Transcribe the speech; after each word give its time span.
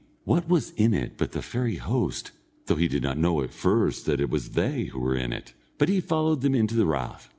What 0.23 0.49
was 0.49 0.71
in 0.71 0.95
it 0.95 1.15
but 1.15 1.31
the 1.33 1.43
fairy 1.43 1.75
host, 1.75 2.31
though 2.65 2.75
he 2.77 2.87
did 2.87 3.03
not 3.03 3.19
know 3.19 3.43
at 3.43 3.53
first 3.53 4.07
that 4.07 4.19
it 4.19 4.31
was 4.31 4.53
they 4.53 4.85
who 4.85 4.99
were 4.99 5.15
in 5.15 5.31
it, 5.31 5.53
but 5.77 5.89
he 5.89 6.01
followed 6.01 6.41
them 6.41 6.55
into 6.55 6.73
the 6.73 6.87
rath. 6.87 7.29